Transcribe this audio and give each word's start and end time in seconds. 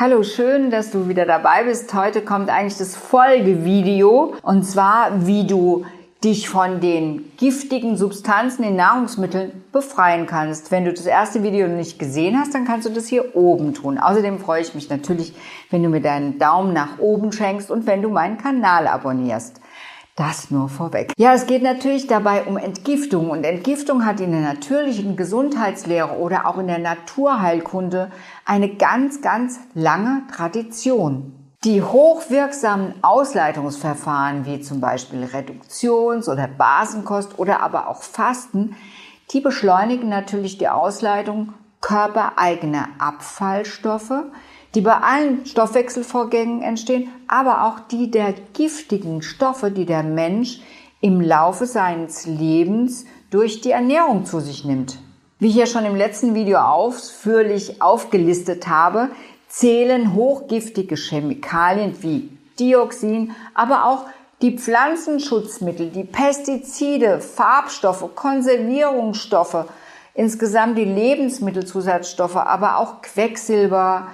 Hallo, 0.00 0.22
schön, 0.22 0.70
dass 0.70 0.92
du 0.92 1.08
wieder 1.08 1.26
dabei 1.26 1.64
bist. 1.64 1.92
Heute 1.92 2.22
kommt 2.22 2.50
eigentlich 2.50 2.78
das 2.78 2.94
Folgevideo 2.94 4.36
und 4.42 4.62
zwar, 4.62 5.26
wie 5.26 5.44
du 5.44 5.86
dich 6.22 6.48
von 6.48 6.78
den 6.78 7.32
giftigen 7.36 7.96
Substanzen 7.96 8.62
in 8.62 8.76
Nahrungsmitteln 8.76 9.50
befreien 9.72 10.26
kannst. 10.26 10.70
Wenn 10.70 10.84
du 10.84 10.92
das 10.92 11.06
erste 11.06 11.42
Video 11.42 11.66
nicht 11.66 11.98
gesehen 11.98 12.38
hast, 12.38 12.54
dann 12.54 12.64
kannst 12.64 12.86
du 12.86 12.92
das 12.92 13.08
hier 13.08 13.34
oben 13.34 13.74
tun. 13.74 13.98
Außerdem 13.98 14.38
freue 14.38 14.62
ich 14.62 14.72
mich 14.72 14.88
natürlich, 14.88 15.34
wenn 15.70 15.82
du 15.82 15.88
mir 15.88 16.00
deinen 16.00 16.38
Daumen 16.38 16.72
nach 16.72 17.00
oben 17.00 17.32
schenkst 17.32 17.68
und 17.68 17.88
wenn 17.88 18.00
du 18.00 18.08
meinen 18.08 18.38
Kanal 18.38 18.86
abonnierst. 18.86 19.57
Das 20.18 20.50
nur 20.50 20.68
vorweg. 20.68 21.12
Ja, 21.16 21.32
es 21.32 21.46
geht 21.46 21.62
natürlich 21.62 22.08
dabei 22.08 22.42
um 22.42 22.56
Entgiftung 22.56 23.30
und 23.30 23.44
Entgiftung 23.44 24.04
hat 24.04 24.18
in 24.18 24.32
der 24.32 24.40
natürlichen 24.40 25.14
Gesundheitslehre 25.14 26.18
oder 26.18 26.48
auch 26.48 26.58
in 26.58 26.66
der 26.66 26.80
Naturheilkunde 26.80 28.10
eine 28.44 28.74
ganz, 28.74 29.22
ganz 29.22 29.60
lange 29.74 30.22
Tradition. 30.34 31.34
Die 31.62 31.84
hochwirksamen 31.84 32.94
Ausleitungsverfahren 33.00 34.44
wie 34.44 34.60
zum 34.60 34.80
Beispiel 34.80 35.22
Reduktions- 35.22 36.28
oder 36.28 36.48
Basenkost 36.48 37.38
oder 37.38 37.60
aber 37.60 37.86
auch 37.86 38.02
Fasten, 38.02 38.74
die 39.30 39.40
beschleunigen 39.40 40.08
natürlich 40.08 40.58
die 40.58 40.68
Ausleitung 40.68 41.54
körpereigener 41.80 42.88
Abfallstoffe, 42.98 44.24
die 44.74 44.80
bei 44.80 44.96
allen 44.96 45.46
Stoffwechselvorgängen 45.46 46.62
entstehen, 46.62 47.08
aber 47.26 47.64
auch 47.64 47.80
die 47.80 48.10
der 48.10 48.34
giftigen 48.52 49.22
Stoffe, 49.22 49.70
die 49.70 49.86
der 49.86 50.02
Mensch 50.02 50.60
im 51.00 51.20
Laufe 51.20 51.66
seines 51.66 52.26
Lebens 52.26 53.04
durch 53.30 53.60
die 53.60 53.70
Ernährung 53.70 54.24
zu 54.24 54.40
sich 54.40 54.64
nimmt. 54.64 54.98
Wie 55.38 55.48
ich 55.48 55.54
ja 55.54 55.66
schon 55.66 55.84
im 55.84 55.94
letzten 55.94 56.34
Video 56.34 56.58
ausführlich 56.58 57.80
aufgelistet 57.80 58.66
habe, 58.66 59.08
zählen 59.46 60.14
hochgiftige 60.14 60.96
Chemikalien 60.96 62.02
wie 62.02 62.30
Dioxin, 62.58 63.32
aber 63.54 63.86
auch 63.86 64.04
die 64.42 64.58
Pflanzenschutzmittel, 64.58 65.90
die 65.90 66.04
Pestizide, 66.04 67.20
Farbstoffe, 67.20 68.14
Konservierungsstoffe, 68.14 69.64
insgesamt 70.14 70.76
die 70.78 70.84
Lebensmittelzusatzstoffe, 70.84 72.36
aber 72.36 72.78
auch 72.78 73.02
Quecksilber, 73.02 74.08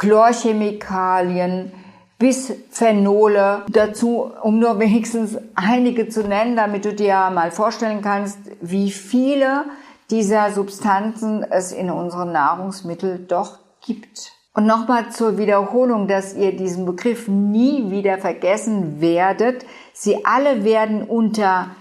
Chlorchemikalien 0.00 1.72
bis 2.18 2.54
Phenole 2.70 3.66
dazu, 3.68 4.30
um 4.42 4.58
nur 4.58 4.78
wenigstens 4.78 5.36
einige 5.54 6.08
zu 6.08 6.22
nennen, 6.26 6.56
damit 6.56 6.86
du 6.86 6.94
dir 6.94 7.30
mal 7.30 7.50
vorstellen 7.50 8.00
kannst, 8.00 8.38
wie 8.62 8.90
viele 8.92 9.66
dieser 10.10 10.52
Substanzen 10.52 11.42
es 11.42 11.72
in 11.72 11.90
unseren 11.90 12.32
Nahrungsmitteln 12.32 13.26
doch 13.28 13.58
gibt. 13.84 14.32
Und 14.54 14.64
nochmal 14.64 15.10
zur 15.10 15.36
Wiederholung, 15.36 16.08
dass 16.08 16.34
ihr 16.34 16.56
diesen 16.56 16.86
Begriff 16.86 17.28
nie 17.28 17.90
wieder 17.90 18.16
vergessen 18.16 19.02
werdet. 19.02 19.66
Sie 19.92 20.24
alle 20.24 20.64
werden 20.64 21.02
unter 21.02 21.72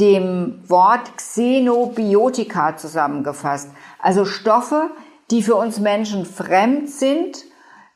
dem 0.00 0.64
Wort 0.66 1.16
Xenobiotika 1.16 2.76
zusammengefasst. 2.76 3.70
Also 4.00 4.24
Stoffe, 4.24 4.90
die 5.30 5.42
für 5.42 5.54
uns 5.54 5.78
Menschen 5.78 6.26
fremd 6.26 6.90
sind 6.90 7.44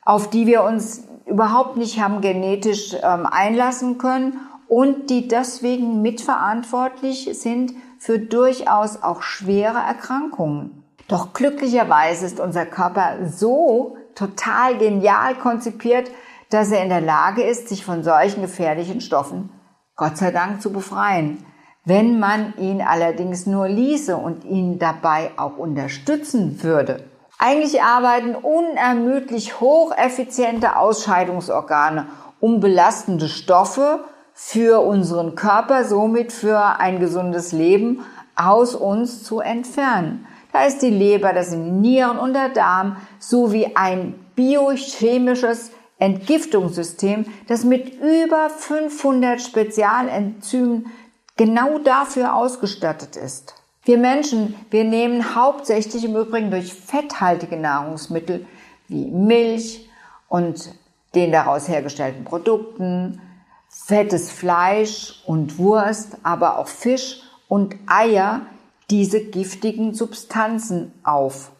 auf 0.07 0.29
die 0.29 0.47
wir 0.47 0.63
uns 0.63 1.03
überhaupt 1.25 1.75
nicht 1.75 1.99
haben 1.99 2.21
genetisch 2.21 2.93
ähm, 2.93 3.25
einlassen 3.25 3.97
können 3.97 4.39
und 4.69 5.09
die 5.09 5.27
deswegen 5.27 6.01
mitverantwortlich 6.01 7.29
sind 7.33 7.73
für 7.99 8.17
durchaus 8.17 9.03
auch 9.03 9.21
schwere 9.21 9.79
Erkrankungen. 9.79 10.85
Doch 11.09 11.33
glücklicherweise 11.33 12.25
ist 12.25 12.39
unser 12.39 12.65
Körper 12.65 13.27
so 13.27 13.97
total 14.15 14.77
genial 14.77 15.35
konzipiert, 15.35 16.09
dass 16.51 16.71
er 16.71 16.83
in 16.83 16.89
der 16.89 17.01
Lage 17.01 17.43
ist, 17.43 17.67
sich 17.67 17.83
von 17.83 18.01
solchen 18.01 18.41
gefährlichen 18.41 19.01
Stoffen 19.01 19.49
Gott 19.97 20.15
sei 20.15 20.31
Dank 20.31 20.61
zu 20.61 20.71
befreien. 20.71 21.45
Wenn 21.83 22.17
man 22.17 22.53
ihn 22.57 22.81
allerdings 22.81 23.45
nur 23.45 23.67
ließe 23.67 24.15
und 24.15 24.45
ihn 24.45 24.79
dabei 24.79 25.31
auch 25.35 25.57
unterstützen 25.57 26.63
würde, 26.63 27.03
eigentlich 27.37 27.81
arbeiten 27.81 28.35
unermüdlich 28.35 29.59
hocheffiziente 29.59 30.75
Ausscheidungsorgane, 30.77 32.07
um 32.39 32.59
belastende 32.59 33.27
Stoffe 33.27 34.03
für 34.33 34.81
unseren 34.81 35.35
Körper, 35.35 35.83
somit 35.83 36.31
für 36.31 36.79
ein 36.79 36.99
gesundes 36.99 37.51
Leben 37.51 38.03
aus 38.35 38.75
uns 38.75 39.23
zu 39.23 39.39
entfernen. 39.39 40.27
Da 40.51 40.63
ist 40.65 40.81
die 40.81 40.89
Leber, 40.89 41.33
das 41.33 41.49
sind 41.49 41.65
die 41.65 41.71
Nieren 41.71 42.17
und 42.17 42.33
der 42.33 42.49
Darm 42.49 42.97
sowie 43.19 43.71
ein 43.75 44.13
biochemisches 44.35 45.71
Entgiftungssystem, 45.99 47.25
das 47.47 47.63
mit 47.63 47.99
über 47.99 48.49
500 48.49 49.41
Spezialenzymen 49.41 50.87
genau 51.35 51.79
dafür 51.79 52.35
ausgestattet 52.35 53.15
ist. 53.15 53.55
Wir 53.87 53.97
Menschen, 53.97 54.53
wir 54.69 54.83
nehmen 54.83 55.33
hauptsächlich 55.33 56.03
im 56.03 56.17
Übrigen 56.17 56.51
durch 56.51 56.73
fetthaltige 56.73 57.55
Nahrungsmittel 57.55 58.45
wie 58.89 59.05
Milch 59.05 59.89
und 60.27 60.73
den 61.15 61.31
daraus 61.31 61.69
hergestellten 61.69 62.25
Produkten, 62.25 63.21
fettes 63.69 64.29
Fleisch 64.29 65.23
und 65.25 65.57
Wurst, 65.57 66.17
aber 66.23 66.57
auch 66.59 66.67
Fisch 66.67 67.21
und 67.47 67.75
Eier 67.87 68.41
diese 68.89 69.23
giftigen 69.23 69.93
Substanzen 69.93 70.91
auf, 71.05 71.53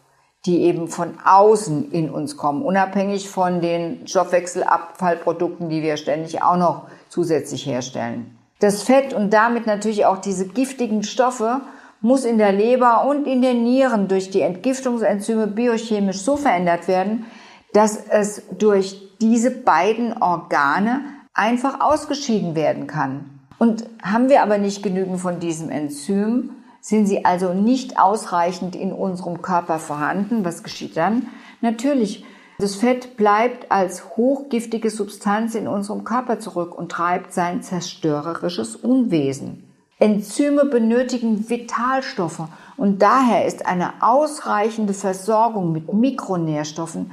die 0.44 0.64
eben 0.64 0.88
von 0.88 1.14
außen 1.24 1.90
in 1.92 2.10
uns 2.10 2.36
kommen, 2.36 2.60
unabhängig 2.60 3.30
von 3.30 3.62
den 3.62 4.06
Stoffwechselabfallprodukten, 4.06 5.70
die 5.70 5.80
wir 5.82 5.96
ständig 5.96 6.42
auch 6.42 6.58
noch 6.58 6.88
zusätzlich 7.08 7.64
herstellen. 7.64 8.36
Das 8.58 8.82
Fett 8.82 9.14
und 9.14 9.32
damit 9.32 9.66
natürlich 9.66 10.04
auch 10.04 10.18
diese 10.18 10.46
giftigen 10.46 11.04
Stoffe 11.04 11.62
muss 12.00 12.24
in 12.24 12.38
der 12.38 12.52
Leber 12.52 13.06
und 13.06 13.26
in 13.26 13.42
den 13.42 13.64
Nieren 13.64 14.08
durch 14.08 14.30
die 14.30 14.40
Entgiftungsenzyme 14.40 15.46
biochemisch 15.46 16.20
so 16.20 16.36
verändert 16.36 16.88
werden, 16.88 17.26
dass 17.72 17.98
es 18.08 18.42
durch 18.56 19.16
diese 19.20 19.50
beiden 19.50 20.22
Organe 20.22 21.00
einfach 21.34 21.80
ausgeschieden 21.80 22.54
werden 22.54 22.86
kann. 22.86 23.40
Und 23.58 23.88
haben 24.02 24.28
wir 24.28 24.42
aber 24.42 24.58
nicht 24.58 24.82
genügend 24.82 25.20
von 25.20 25.40
diesem 25.40 25.70
Enzym, 25.70 26.50
sind 26.80 27.06
sie 27.06 27.24
also 27.24 27.54
nicht 27.54 27.98
ausreichend 27.98 28.76
in 28.76 28.92
unserem 28.92 29.42
Körper 29.42 29.78
vorhanden. 29.78 30.44
Was 30.44 30.62
geschieht 30.62 30.96
dann? 30.96 31.26
Natürlich, 31.60 32.24
das 32.60 32.76
Fett 32.76 33.16
bleibt 33.16 33.70
als 33.70 34.16
hochgiftige 34.16 34.90
Substanz 34.90 35.54
in 35.54 35.66
unserem 35.66 36.04
Körper 36.04 36.38
zurück 36.38 36.76
und 36.76 36.92
treibt 36.92 37.32
sein 37.32 37.62
zerstörerisches 37.62 38.76
Unwesen. 38.76 39.67
Enzyme 39.98 40.64
benötigen 40.66 41.48
Vitalstoffe 41.48 42.42
und 42.76 43.02
daher 43.02 43.46
ist 43.46 43.66
eine 43.66 43.94
ausreichende 44.00 44.94
Versorgung 44.94 45.72
mit 45.72 45.92
Mikronährstoffen 45.92 47.10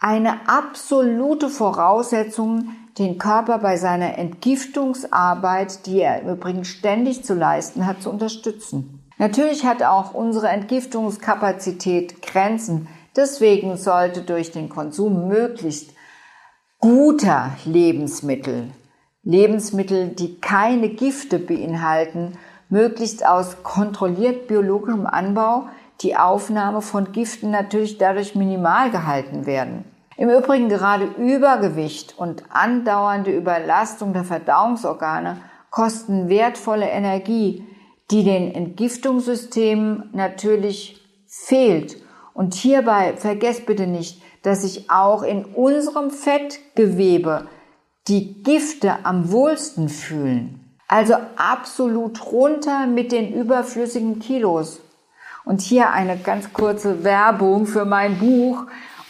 eine 0.00 0.48
absolute 0.48 1.50
Voraussetzung, 1.50 2.70
den 2.98 3.18
Körper 3.18 3.58
bei 3.58 3.76
seiner 3.76 4.18
Entgiftungsarbeit, 4.18 5.86
die 5.86 6.00
er 6.00 6.22
im 6.22 6.30
Übrigen 6.30 6.64
ständig 6.64 7.22
zu 7.22 7.34
leisten 7.34 7.86
hat, 7.86 8.02
zu 8.02 8.10
unterstützen. 8.10 9.04
Natürlich 9.18 9.66
hat 9.66 9.82
auch 9.82 10.14
unsere 10.14 10.48
Entgiftungskapazität 10.48 12.22
Grenzen. 12.22 12.88
Deswegen 13.14 13.76
sollte 13.76 14.22
durch 14.22 14.50
den 14.50 14.70
Konsum 14.70 15.28
möglichst 15.28 15.90
guter 16.78 17.50
Lebensmittel 17.66 18.70
Lebensmittel, 19.30 20.08
die 20.08 20.40
keine 20.40 20.88
Gifte 20.88 21.38
beinhalten, 21.38 22.32
möglichst 22.68 23.24
aus 23.24 23.62
kontrolliert 23.62 24.48
biologischem 24.48 25.06
Anbau 25.06 25.68
die 26.00 26.16
Aufnahme 26.16 26.82
von 26.82 27.12
Giften 27.12 27.50
natürlich 27.50 27.98
dadurch 27.98 28.34
minimal 28.34 28.90
gehalten 28.90 29.46
werden. 29.46 29.84
Im 30.16 30.30
Übrigen 30.30 30.68
gerade 30.68 31.04
Übergewicht 31.04 32.18
und 32.18 32.42
andauernde 32.50 33.30
Überlastung 33.30 34.12
der 34.12 34.24
Verdauungsorgane 34.24 35.38
kosten 35.70 36.28
wertvolle 36.28 36.88
Energie, 36.88 37.64
die 38.10 38.24
den 38.24 38.52
Entgiftungssystemen 38.52 40.10
natürlich 40.12 41.00
fehlt. 41.26 41.96
Und 42.34 42.54
hierbei 42.54 43.14
vergesst 43.16 43.66
bitte 43.66 43.86
nicht, 43.86 44.22
dass 44.42 44.62
sich 44.62 44.90
auch 44.90 45.22
in 45.22 45.44
unserem 45.44 46.10
Fettgewebe 46.10 47.46
die 48.08 48.42
Gifte 48.42 49.04
am 49.04 49.30
wohlsten 49.30 49.88
fühlen. 49.88 50.76
Also 50.88 51.14
absolut 51.36 52.32
runter 52.32 52.86
mit 52.86 53.12
den 53.12 53.32
überflüssigen 53.32 54.18
Kilos. 54.18 54.80
Und 55.44 55.60
hier 55.60 55.90
eine 55.90 56.16
ganz 56.16 56.52
kurze 56.52 57.04
Werbung 57.04 57.66
für 57.66 57.84
mein 57.84 58.18
Buch. 58.18 58.64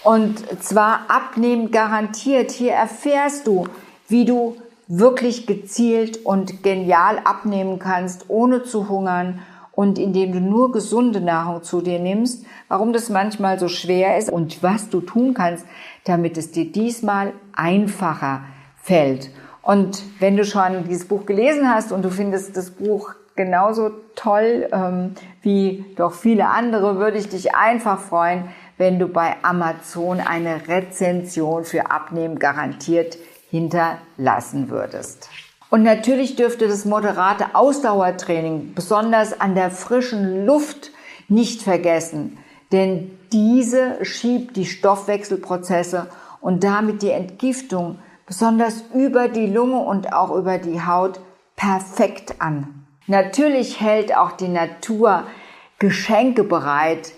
Und 0.05 0.45
zwar 0.63 1.07
abnehmen 1.09 1.71
garantiert. 1.71 2.51
Hier 2.51 2.73
erfährst 2.73 3.47
du, 3.47 3.67
wie 4.09 4.25
du 4.25 4.57
wirklich 4.89 5.47
gezielt 5.47 6.25
und 6.25 6.63
genial 6.63 7.21
abnehmen 7.25 7.79
kannst, 7.79 8.27
ohne 8.29 8.63
zu 8.65 8.89
hungern 8.89 9.41
und 9.73 9.99
indem 9.99 10.33
du 10.33 10.41
nur 10.41 10.73
gesunde 10.73 11.21
Nahrung 11.21 11.63
zu 11.63 11.81
dir 11.81 12.01
nimmst, 12.01 12.45
warum 12.69 12.93
das 12.93 13.09
manchmal 13.09 13.59
so 13.59 13.69
schwer 13.69 14.19
ist 14.19 14.31
und 14.31 14.63
was 14.63 14.91
du 14.91 15.01
tun 15.01 15.33
kannst, 15.33 15.65
damit 16.05 16.37
es 16.37 16.51
dir 16.51 16.71
diesmal 16.71 17.33
einfacher 17.55 18.43
fällt. 18.83 19.31
Und 19.63 20.03
wenn 20.21 20.37
du 20.37 20.45
schon 20.45 20.85
dieses 20.85 21.07
Buch 21.07 21.27
gelesen 21.27 21.73
hast 21.73 21.93
und 21.93 22.03
du 22.03 22.11
findest 22.11 22.57
das 22.57 22.71
Buch 22.71 23.15
genauso 23.37 23.91
toll 24.17 24.69
ähm, 24.73 25.15
wie 25.43 25.85
doch 25.97 26.13
viele 26.13 26.49
andere, 26.49 26.99
würde 26.99 27.19
ich 27.19 27.29
dich 27.29 27.55
einfach 27.55 28.01
freuen, 28.01 28.45
wenn 28.77 28.99
du 28.99 29.09
bei 29.09 29.37
Amazon 29.43 30.21
eine 30.21 30.69
Rezension 30.69 31.65
für 31.65 31.91
Abnehmen 31.91 32.39
garantiert 32.39 33.17
hinterlassen 33.51 34.71
würdest. 34.71 35.29
Und 35.71 35.83
natürlich 35.83 36.37
dürfte 36.37 36.67
das 36.67 36.85
moderate 36.85 37.55
Ausdauertraining 37.55 38.75
besonders 38.75 39.41
an 39.41 39.55
der 39.55 39.71
frischen 39.71 40.45
Luft 40.45 40.91
nicht 41.29 41.63
vergessen, 41.63 42.39
denn 42.73 43.11
diese 43.33 44.05
schiebt 44.05 44.57
die 44.57 44.67
Stoffwechselprozesse 44.67 46.09
und 46.41 46.65
damit 46.65 47.03
die 47.03 47.11
Entgiftung 47.11 47.99
besonders 48.31 48.85
über 48.95 49.27
die 49.27 49.49
Lunge 49.49 49.79
und 49.79 50.13
auch 50.13 50.31
über 50.31 50.59
die 50.59 50.81
Haut 50.81 51.19
perfekt 51.57 52.37
an. 52.39 52.87
Natürlich 53.09 53.81
hält 53.81 54.17
auch 54.17 54.31
die 54.31 54.47
Natur 54.47 55.25
Geschenke 55.81 56.45
bereit, 56.45 57.11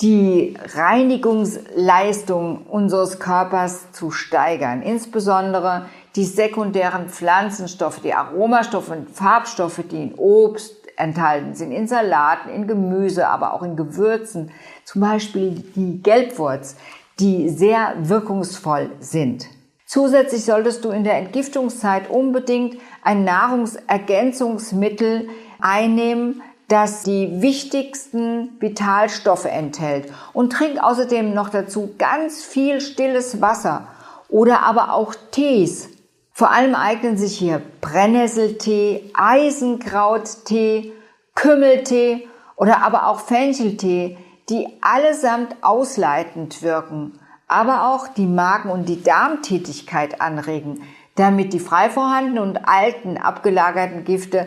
die 0.00 0.56
Reinigungsleistung 0.74 2.64
unseres 2.64 3.18
Körpers 3.18 3.92
zu 3.92 4.10
steigern. 4.10 4.80
Insbesondere 4.80 5.84
die 6.16 6.24
sekundären 6.24 7.10
Pflanzenstoffe, 7.10 8.00
die 8.00 8.14
Aromastoffe 8.14 8.92
und 8.92 9.10
Farbstoffe, 9.10 9.82
die 9.90 10.04
in 10.04 10.14
Obst 10.14 10.74
enthalten 10.96 11.54
sind, 11.54 11.70
in 11.70 11.86
Salaten, 11.86 12.48
in 12.48 12.66
Gemüse, 12.66 13.28
aber 13.28 13.52
auch 13.52 13.62
in 13.62 13.76
Gewürzen, 13.76 14.52
zum 14.84 15.02
Beispiel 15.02 15.62
die 15.76 16.02
Gelbwurz, 16.02 16.76
die 17.18 17.50
sehr 17.50 17.92
wirkungsvoll 17.98 18.92
sind. 19.00 19.46
Zusätzlich 19.92 20.44
solltest 20.44 20.84
du 20.84 20.90
in 20.90 21.02
der 21.02 21.16
Entgiftungszeit 21.16 22.08
unbedingt 22.08 22.80
ein 23.02 23.24
Nahrungsergänzungsmittel 23.24 25.28
einnehmen, 25.60 26.42
das 26.68 27.02
die 27.02 27.42
wichtigsten 27.42 28.56
Vitalstoffe 28.60 29.46
enthält. 29.46 30.12
Und 30.32 30.52
trink 30.52 30.80
außerdem 30.80 31.34
noch 31.34 31.48
dazu 31.48 31.96
ganz 31.98 32.44
viel 32.44 32.80
stilles 32.80 33.40
Wasser 33.40 33.88
oder 34.28 34.62
aber 34.62 34.92
auch 34.92 35.12
Tees. 35.32 35.88
Vor 36.30 36.52
allem 36.52 36.76
eignen 36.76 37.18
sich 37.18 37.36
hier 37.36 37.60
Brennnesseltee, 37.80 39.10
Eisenkrauttee, 39.14 40.92
Kümmeltee 41.34 42.28
oder 42.54 42.84
aber 42.84 43.08
auch 43.08 43.18
Fencheltee, 43.18 44.16
die 44.50 44.68
allesamt 44.82 45.56
ausleitend 45.62 46.62
wirken, 46.62 47.18
aber 47.50 47.88
auch 47.88 48.06
die 48.06 48.26
Magen- 48.26 48.70
und 48.70 48.88
die 48.88 49.02
Darmtätigkeit 49.02 50.20
anregen, 50.20 50.82
damit 51.16 51.52
die 51.52 51.58
frei 51.58 51.90
vorhandenen 51.90 52.38
und 52.38 52.68
alten 52.68 53.16
abgelagerten 53.16 54.04
Gifte 54.04 54.46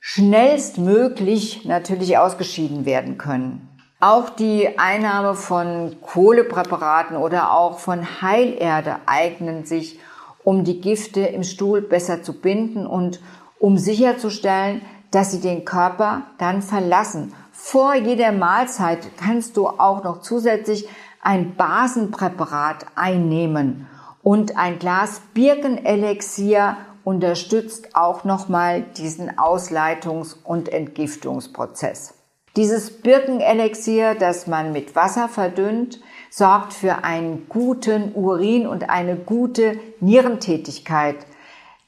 schnellstmöglich 0.00 1.64
natürlich 1.64 2.18
ausgeschieden 2.18 2.84
werden 2.84 3.16
können. 3.16 3.68
Auch 4.00 4.28
die 4.28 4.78
Einnahme 4.78 5.34
von 5.34 5.96
Kohlepräparaten 6.02 7.16
oder 7.16 7.52
auch 7.52 7.78
von 7.78 8.20
Heilerde 8.20 8.96
eignen 9.06 9.64
sich, 9.64 10.00
um 10.42 10.64
die 10.64 10.80
Gifte 10.80 11.20
im 11.20 11.44
Stuhl 11.44 11.80
besser 11.80 12.24
zu 12.24 12.40
binden 12.40 12.86
und 12.86 13.20
um 13.58 13.78
sicherzustellen, 13.78 14.82
dass 15.12 15.30
sie 15.30 15.40
den 15.40 15.64
Körper 15.64 16.22
dann 16.38 16.60
verlassen. 16.60 17.32
Vor 17.52 17.94
jeder 17.94 18.32
Mahlzeit 18.32 18.98
kannst 19.16 19.56
du 19.56 19.68
auch 19.68 20.04
noch 20.04 20.20
zusätzlich 20.20 20.88
ein 21.26 21.56
Basenpräparat 21.56 22.86
einnehmen 22.94 23.88
und 24.22 24.56
ein 24.56 24.78
Glas 24.78 25.20
Birkenelixier 25.34 26.76
unterstützt 27.02 27.96
auch 27.96 28.22
nochmal 28.22 28.82
diesen 28.82 29.32
Ausleitungs- 29.32 30.36
und 30.44 30.68
Entgiftungsprozess. 30.68 32.14
Dieses 32.54 33.02
Birkenelixier, 33.02 34.14
das 34.14 34.46
man 34.46 34.72
mit 34.72 34.94
Wasser 34.94 35.28
verdünnt, 35.28 36.00
sorgt 36.30 36.72
für 36.72 37.02
einen 37.02 37.48
guten 37.48 38.14
Urin 38.14 38.68
und 38.68 38.88
eine 38.88 39.16
gute 39.16 39.78
Nierentätigkeit. 39.98 41.16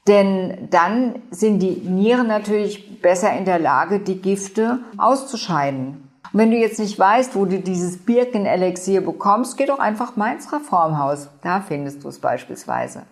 Denn 0.05 0.67
dann 0.69 1.21
sind 1.31 1.59
die 1.59 1.77
Nieren 1.77 2.27
natürlich 2.27 3.01
besser 3.01 3.31
in 3.37 3.45
der 3.45 3.59
Lage, 3.59 3.99
die 3.99 4.21
Gifte 4.21 4.79
auszuscheiden. 4.97 6.08
Und 6.31 6.39
wenn 6.39 6.51
du 6.51 6.57
jetzt 6.57 6.79
nicht 6.79 6.97
weißt, 6.99 7.35
wo 7.35 7.45
du 7.45 7.59
dieses 7.59 7.97
Birkenelixier 7.97 9.01
bekommst, 9.01 9.57
geh 9.57 9.65
doch 9.65 9.79
einfach 9.79 10.15
mal 10.15 10.33
ins 10.33 10.51
Reformhaus. 10.53 11.29
Da 11.41 11.61
findest 11.61 12.03
du 12.03 12.09
es 12.09 12.19
beispielsweise. 12.19 13.03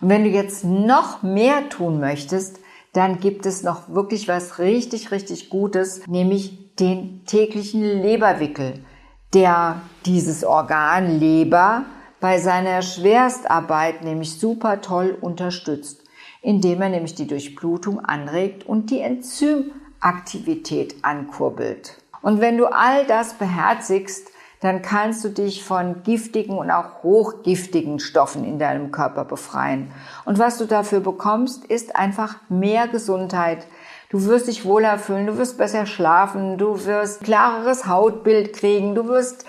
Und 0.00 0.08
wenn 0.08 0.24
du 0.24 0.30
jetzt 0.30 0.64
noch 0.64 1.22
mehr 1.22 1.68
tun 1.68 2.00
möchtest, 2.00 2.58
dann 2.92 3.20
gibt 3.20 3.46
es 3.46 3.62
noch 3.62 3.88
wirklich 3.88 4.28
was 4.28 4.58
richtig, 4.58 5.10
richtig 5.10 5.48
Gutes, 5.48 6.06
nämlich 6.06 6.76
den 6.76 7.24
täglichen 7.24 7.82
Leberwickel, 7.82 8.84
der 9.32 9.80
dieses 10.04 10.44
Organ 10.44 11.18
Leber 11.18 11.84
bei 12.20 12.38
seiner 12.38 12.82
Schwerstarbeit 12.82 14.04
nämlich 14.04 14.38
super 14.38 14.80
toll 14.80 15.16
unterstützt, 15.20 16.04
indem 16.42 16.82
er 16.82 16.90
nämlich 16.90 17.14
die 17.14 17.26
Durchblutung 17.26 18.04
anregt 18.04 18.66
und 18.66 18.90
die 18.90 19.00
Enzymaktivität 19.00 20.96
ankurbelt. 21.02 22.01
Und 22.22 22.40
wenn 22.40 22.56
du 22.56 22.66
all 22.66 23.04
das 23.06 23.34
beherzigst, 23.34 24.28
dann 24.60 24.80
kannst 24.80 25.24
du 25.24 25.28
dich 25.28 25.64
von 25.64 26.04
giftigen 26.04 26.56
und 26.56 26.70
auch 26.70 27.02
hochgiftigen 27.02 27.98
Stoffen 27.98 28.44
in 28.44 28.60
deinem 28.60 28.92
Körper 28.92 29.24
befreien. 29.24 29.90
Und 30.24 30.38
was 30.38 30.56
du 30.56 30.66
dafür 30.66 31.00
bekommst, 31.00 31.64
ist 31.64 31.96
einfach 31.96 32.36
mehr 32.48 32.86
Gesundheit. 32.86 33.66
Du 34.08 34.24
wirst 34.26 34.46
dich 34.46 34.64
wohler 34.64 34.98
fühlen, 34.98 35.26
du 35.26 35.36
wirst 35.36 35.58
besser 35.58 35.84
schlafen, 35.84 36.58
du 36.58 36.84
wirst 36.84 37.24
klareres 37.24 37.86
Hautbild 37.86 38.52
kriegen, 38.52 38.94
du 38.94 39.08
wirst 39.08 39.46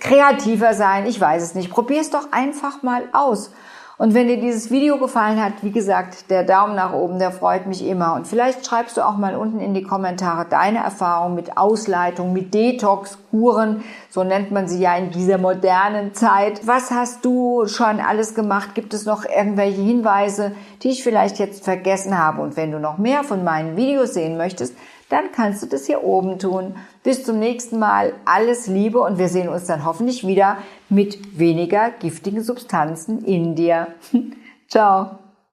kreativer 0.00 0.74
sein. 0.74 1.06
Ich 1.06 1.20
weiß 1.20 1.42
es 1.42 1.54
nicht. 1.54 1.70
Probier 1.70 2.00
es 2.00 2.10
doch 2.10 2.32
einfach 2.32 2.82
mal 2.82 3.04
aus. 3.12 3.52
Und 3.98 4.12
wenn 4.12 4.28
dir 4.28 4.38
dieses 4.38 4.70
Video 4.70 4.98
gefallen 4.98 5.42
hat, 5.42 5.54
wie 5.62 5.70
gesagt, 5.70 6.30
der 6.30 6.42
Daumen 6.42 6.74
nach 6.76 6.92
oben, 6.92 7.18
der 7.18 7.30
freut 7.30 7.66
mich 7.66 7.82
immer. 7.86 8.12
Und 8.14 8.26
vielleicht 8.26 8.66
schreibst 8.66 8.98
du 8.98 9.06
auch 9.06 9.16
mal 9.16 9.36
unten 9.36 9.58
in 9.58 9.72
die 9.72 9.84
Kommentare 9.84 10.44
deine 10.50 10.80
Erfahrung 10.80 11.34
mit 11.34 11.56
Ausleitung, 11.56 12.34
mit 12.34 12.52
Detox-Kuren, 12.52 13.82
so 14.10 14.22
nennt 14.22 14.50
man 14.50 14.68
sie 14.68 14.80
ja 14.80 14.94
in 14.96 15.12
dieser 15.12 15.38
modernen 15.38 16.12
Zeit. 16.12 16.66
Was 16.66 16.90
hast 16.90 17.24
du 17.24 17.66
schon 17.68 18.00
alles 18.00 18.34
gemacht? 18.34 18.74
Gibt 18.74 18.92
es 18.92 19.06
noch 19.06 19.24
irgendwelche 19.24 19.80
Hinweise, 19.80 20.52
die 20.82 20.90
ich 20.90 21.02
vielleicht 21.02 21.38
jetzt 21.38 21.64
vergessen 21.64 22.18
habe? 22.18 22.42
Und 22.42 22.58
wenn 22.58 22.72
du 22.72 22.78
noch 22.78 22.98
mehr 22.98 23.24
von 23.24 23.44
meinen 23.44 23.78
Videos 23.78 24.12
sehen 24.12 24.36
möchtest, 24.36 24.74
dann 25.08 25.30
kannst 25.32 25.62
du 25.62 25.66
das 25.66 25.86
hier 25.86 26.02
oben 26.02 26.38
tun. 26.38 26.76
Bis 27.02 27.24
zum 27.24 27.38
nächsten 27.38 27.78
Mal. 27.78 28.14
Alles 28.24 28.66
Liebe 28.66 29.00
und 29.00 29.18
wir 29.18 29.28
sehen 29.28 29.48
uns 29.48 29.66
dann 29.66 29.84
hoffentlich 29.84 30.26
wieder 30.26 30.58
mit 30.88 31.38
weniger 31.38 31.90
giftigen 31.90 32.42
Substanzen 32.42 33.24
in 33.24 33.54
dir. 33.54 33.88
Ciao. 34.68 35.25